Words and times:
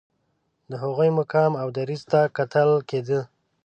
د 0.69 0.71
هغوی 0.83 1.09
مقام 1.19 1.51
او 1.61 1.67
دریځ 1.77 2.01
ته 2.11 2.19
کتل 2.37 2.69
کېده. 2.89 3.19